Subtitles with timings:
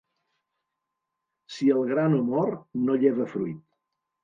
[1.57, 2.59] Si el gra no mor,
[2.89, 3.63] no lleva fruit.